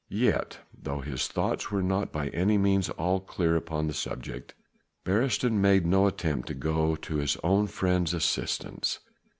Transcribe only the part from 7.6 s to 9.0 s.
friend's assistance.